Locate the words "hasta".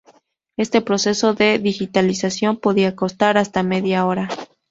3.37-3.61